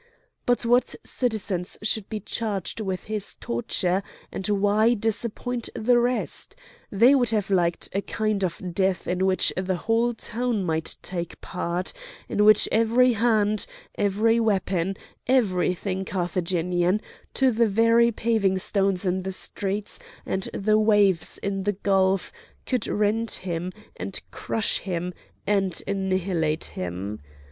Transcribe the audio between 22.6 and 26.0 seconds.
could rend him, and crush him, and